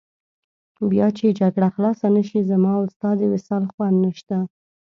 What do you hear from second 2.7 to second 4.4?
او ستا د وصال خوند نشته.